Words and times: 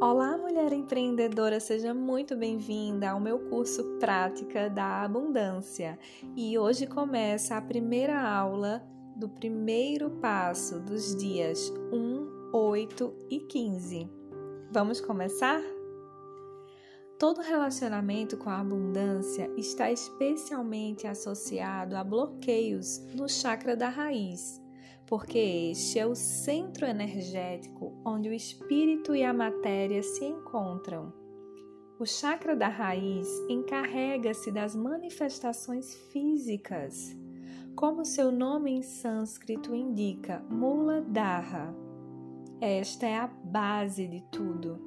Olá, 0.00 0.38
mulher 0.38 0.72
empreendedora, 0.72 1.60
seja 1.60 1.92
muito 1.92 2.34
bem-vinda 2.34 3.10
ao 3.10 3.20
meu 3.20 3.38
curso 3.38 3.84
Prática 3.98 4.70
da 4.70 5.02
Abundância. 5.02 5.98
E 6.34 6.58
hoje 6.58 6.86
começa 6.86 7.54
a 7.54 7.60
primeira 7.60 8.18
aula 8.18 8.82
do 9.14 9.28
primeiro 9.28 10.08
passo 10.12 10.80
dos 10.80 11.14
dias 11.14 11.70
1, 11.92 12.50
8 12.50 13.14
e 13.28 13.40
15. 13.40 14.08
Vamos 14.72 15.02
começar? 15.02 15.60
Todo 17.18 17.42
relacionamento 17.42 18.38
com 18.38 18.48
a 18.48 18.58
abundância 18.58 19.50
está 19.54 19.92
especialmente 19.92 21.06
associado 21.06 21.94
a 21.94 22.02
bloqueios 22.02 23.00
no 23.14 23.28
chakra 23.28 23.76
da 23.76 23.90
raiz 23.90 24.62
porque 25.10 25.72
este 25.72 25.98
é 25.98 26.06
o 26.06 26.14
centro 26.14 26.86
energético 26.86 28.00
onde 28.06 28.28
o 28.28 28.32
espírito 28.32 29.12
e 29.12 29.24
a 29.24 29.34
matéria 29.34 30.00
se 30.04 30.24
encontram. 30.24 31.12
O 31.98 32.06
chakra 32.06 32.54
da 32.54 32.68
raiz 32.68 33.28
encarrega-se 33.48 34.52
das 34.52 34.76
manifestações 34.76 35.92
físicas. 36.12 37.12
Como 37.74 38.04
seu 38.04 38.30
nome 38.30 38.70
em 38.70 38.82
sânscrito 38.82 39.74
indica, 39.74 40.44
Mula 40.48 41.02
Dharra. 41.02 41.74
Esta 42.60 43.06
é 43.06 43.16
a 43.16 43.26
base 43.26 44.06
de 44.06 44.22
tudo. 44.30 44.78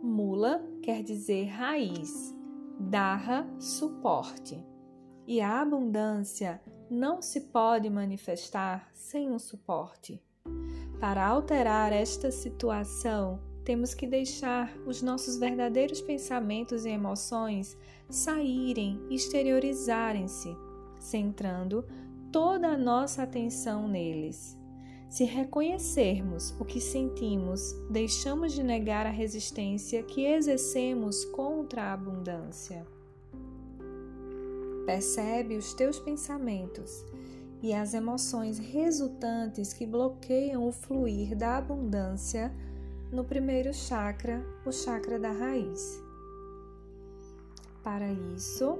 Mula 0.00 0.64
quer 0.80 1.02
dizer 1.02 1.46
raiz, 1.46 2.32
Dharra, 2.78 3.52
suporte. 3.58 4.64
E 5.26 5.40
a 5.40 5.60
abundância 5.60 6.60
não 6.92 7.22
se 7.22 7.40
pode 7.40 7.88
manifestar 7.88 8.90
sem 8.92 9.30
um 9.30 9.38
suporte. 9.38 10.22
Para 11.00 11.26
alterar 11.26 11.90
esta 11.90 12.30
situação, 12.30 13.40
temos 13.64 13.94
que 13.94 14.06
deixar 14.06 14.76
os 14.86 15.00
nossos 15.00 15.38
verdadeiros 15.38 16.02
pensamentos 16.02 16.84
e 16.84 16.90
emoções 16.90 17.76
saírem, 18.10 19.00
exteriorizarem-se, 19.10 20.54
centrando 21.00 21.84
toda 22.30 22.68
a 22.68 22.76
nossa 22.76 23.22
atenção 23.22 23.88
neles. 23.88 24.58
Se 25.08 25.24
reconhecermos 25.24 26.54
o 26.60 26.64
que 26.64 26.80
sentimos, 26.80 27.72
deixamos 27.90 28.52
de 28.52 28.62
negar 28.62 29.06
a 29.06 29.10
resistência 29.10 30.02
que 30.02 30.24
exercemos 30.24 31.24
contra 31.26 31.84
a 31.84 31.92
abundância. 31.94 32.86
Percebe 34.86 35.56
os 35.56 35.72
teus 35.74 35.98
pensamentos 35.98 37.04
e 37.62 37.72
as 37.72 37.94
emoções 37.94 38.58
resultantes 38.58 39.72
que 39.72 39.86
bloqueiam 39.86 40.66
o 40.66 40.72
fluir 40.72 41.36
da 41.36 41.58
abundância 41.58 42.52
no 43.12 43.24
primeiro 43.24 43.72
chakra, 43.72 44.44
o 44.66 44.72
chakra 44.72 45.18
da 45.18 45.30
raiz. 45.30 46.02
Para 47.84 48.10
isso, 48.34 48.78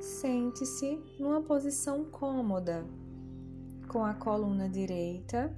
sente-se 0.00 1.00
numa 1.18 1.40
posição 1.40 2.04
cômoda, 2.04 2.84
com 3.88 4.04
a 4.04 4.14
coluna 4.14 4.68
direita 4.68 5.56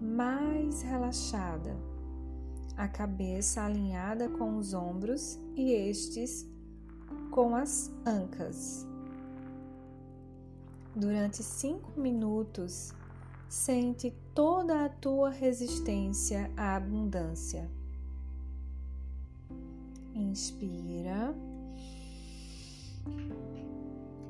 mais 0.00 0.82
relaxada, 0.82 1.76
a 2.76 2.86
cabeça 2.88 3.62
alinhada 3.62 4.28
com 4.28 4.56
os 4.58 4.74
ombros 4.74 5.38
e 5.56 5.72
estes 5.72 6.46
com 7.30 7.54
as 7.54 7.90
ancas. 8.06 8.86
Durante 10.98 11.44
cinco 11.44 11.92
minutos, 11.96 12.92
sente 13.48 14.12
toda 14.34 14.84
a 14.84 14.88
tua 14.88 15.30
resistência 15.30 16.50
à 16.56 16.74
abundância. 16.74 17.70
Inspira 20.12 21.32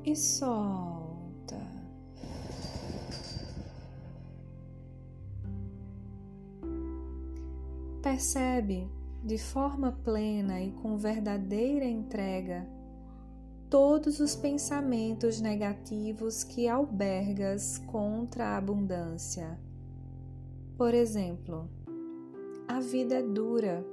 e 0.05 0.15
solta. 0.15 1.57
Percebe 8.03 8.87
de 9.23 9.39
forma 9.39 9.91
plena 10.03 10.61
e 10.61 10.71
com 10.73 10.99
verdadeira 10.99 11.85
entrega 11.85 12.78
todos 13.69 14.19
os 14.19 14.35
pensamentos 14.35 15.39
negativos 15.39 16.43
que 16.43 16.67
albergas 16.67 17.77
contra 17.85 18.47
a 18.47 18.57
abundância. 18.57 19.59
Por 20.75 20.93
exemplo, 20.95 21.69
a 22.67 22.79
vida 22.79 23.15
é 23.15 23.21
dura. 23.21 23.85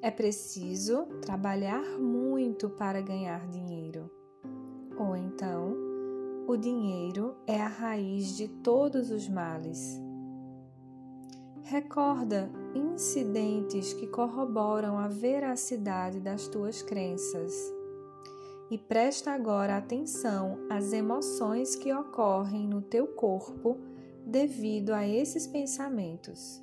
É 0.00 0.10
preciso 0.10 1.04
trabalhar 1.20 1.98
muito 1.98 2.70
para 2.70 3.02
ganhar 3.02 3.46
dinheiro. 3.48 4.10
Ou 4.98 5.14
então, 5.14 5.76
o 6.46 6.56
dinheiro 6.56 7.36
é 7.46 7.60
a 7.60 7.68
raiz 7.68 8.34
de 8.34 8.48
todos 8.48 9.10
os 9.10 9.28
males. 9.28 10.00
Recorda 11.64 12.50
incidentes 12.74 13.92
que 13.92 14.06
corroboram 14.06 14.98
a 14.98 15.08
veracidade 15.08 16.20
das 16.20 16.48
tuas 16.48 16.82
crenças 16.82 17.73
e 18.70 18.78
presta 18.78 19.32
agora 19.32 19.76
atenção 19.76 20.58
às 20.70 20.92
emoções 20.92 21.76
que 21.76 21.92
ocorrem 21.92 22.66
no 22.66 22.80
teu 22.80 23.06
corpo 23.06 23.78
devido 24.26 24.90
a 24.90 25.06
esses 25.06 25.46
pensamentos. 25.46 26.62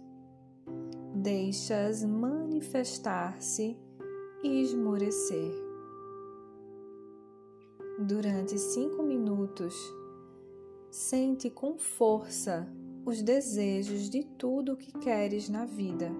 Deixa-as 1.13 2.03
manifestar-se 2.03 3.77
e 4.43 4.61
esmorecer. 4.61 5.51
Durante 7.99 8.57
cinco 8.57 9.03
minutos, 9.03 9.75
sente 10.89 11.49
com 11.49 11.77
força 11.77 12.67
os 13.05 13.21
desejos 13.21 14.09
de 14.09 14.23
tudo 14.23 14.73
o 14.73 14.77
que 14.77 14.91
queres 14.99 15.49
na 15.49 15.65
vida. 15.65 16.11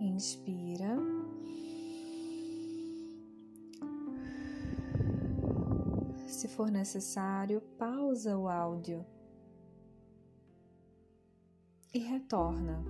Inspira. 0.00 1.15
Se 6.26 6.48
for 6.48 6.70
necessário, 6.70 7.60
pausa 7.78 8.36
o 8.36 8.48
áudio 8.48 9.06
e 11.94 11.98
retorna. 12.00 12.84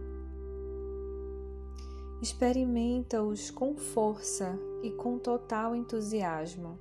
Experimenta-os 2.23 3.51
com 3.51 3.77
força 3.77 4.59
e 4.83 4.91
com 4.91 5.19
total 5.19 5.77
entusiasmo. 5.77 6.79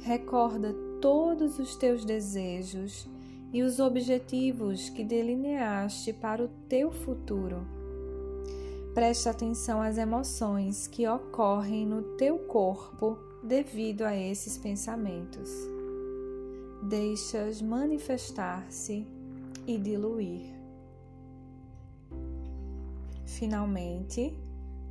Recorda 0.00 0.72
todos 1.00 1.58
os 1.58 1.74
teus 1.74 2.04
desejos 2.04 3.08
e 3.52 3.62
os 3.62 3.80
objetivos 3.80 4.88
que 4.88 5.02
delineaste 5.02 6.12
para 6.12 6.44
o 6.44 6.48
teu 6.68 6.92
futuro. 6.92 7.66
Preste 8.94 9.28
atenção 9.28 9.82
às 9.82 9.98
emoções 9.98 10.86
que 10.86 11.06
ocorrem 11.08 11.84
no 11.84 12.02
teu 12.16 12.38
corpo 12.38 13.29
devido 13.42 14.02
a 14.02 14.14
esses 14.14 14.58
pensamentos. 14.58 15.50
Deixa-os 16.82 17.60
manifestar-se 17.60 19.06
e 19.66 19.78
diluir. 19.78 20.54
Finalmente, 23.24 24.36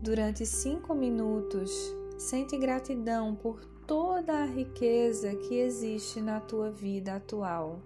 durante 0.02 0.46
cinco 0.46 0.94
minutos, 0.96 1.72
sente 2.18 2.58
gratidão 2.58 3.36
por 3.36 3.64
toda 3.86 4.44
a 4.44 4.46
riqueza 4.46 5.36
que 5.36 5.56
existe 5.56 6.22
na 6.22 6.40
tua 6.40 6.72
vida 6.72 7.16
atual. 7.16 7.80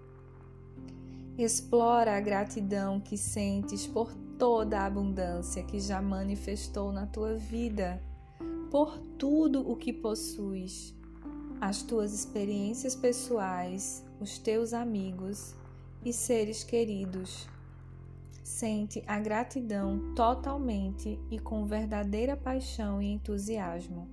Explora 1.36 2.16
a 2.16 2.20
gratidão 2.20 3.00
que 3.00 3.16
sentes 3.16 3.86
por 3.86 4.14
toda 4.38 4.80
a 4.80 4.86
abundância 4.86 5.62
que 5.62 5.80
já 5.80 6.00
manifestou 6.00 6.92
na 6.92 7.06
tua 7.06 7.34
vida 7.34 8.00
por 8.74 8.98
tudo 9.16 9.70
o 9.70 9.76
que 9.76 9.92
possuis, 9.92 10.92
as 11.60 11.80
tuas 11.80 12.12
experiências 12.12 12.96
pessoais, 12.96 14.04
os 14.18 14.36
teus 14.36 14.72
amigos 14.72 15.54
e 16.04 16.12
seres 16.12 16.64
queridos. 16.64 17.48
Sente 18.42 19.00
a 19.06 19.20
gratidão 19.20 20.12
totalmente 20.16 21.20
e 21.30 21.38
com 21.38 21.64
verdadeira 21.64 22.36
paixão 22.36 23.00
e 23.00 23.12
entusiasmo. 23.12 24.08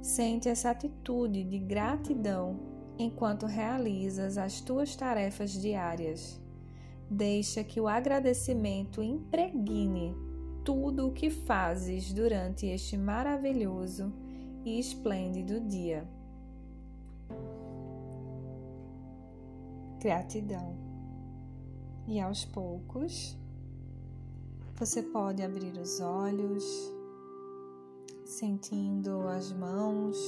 Sente 0.00 0.48
essa 0.48 0.70
atitude 0.70 1.44
de 1.44 1.58
gratidão 1.58 2.58
enquanto 2.98 3.44
realizas 3.44 4.38
as 4.38 4.62
tuas 4.62 4.96
tarefas 4.96 5.52
diárias. 5.52 6.40
Deixa 7.10 7.62
que 7.62 7.82
o 7.82 7.86
agradecimento 7.86 9.02
impregne 9.02 10.14
tudo 10.66 11.06
o 11.06 11.12
que 11.12 11.30
fazes 11.30 12.12
durante 12.12 12.66
este 12.66 12.98
maravilhoso 12.98 14.12
e 14.64 14.80
esplêndido 14.80 15.60
dia. 15.60 16.04
Gratidão. 20.00 20.76
E 22.08 22.18
aos 22.20 22.44
poucos, 22.44 23.38
Você 24.78 25.02
pode 25.02 25.42
abrir 25.42 25.72
os 25.78 26.00
olhos, 26.00 26.62
sentindo 28.26 29.26
as 29.26 29.50
mãos, 29.50 30.18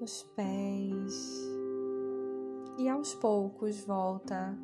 os 0.00 0.24
pés 0.34 1.14
e 2.76 2.88
aos 2.88 3.14
poucos 3.14 3.78
volta 3.84 4.58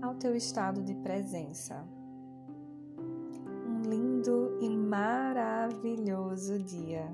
ao 0.00 0.14
teu 0.14 0.36
estado 0.36 0.80
de 0.84 0.94
presença. 0.94 1.97
E 4.60 4.68
maravilhoso 4.68 6.58
dia. 6.58 7.06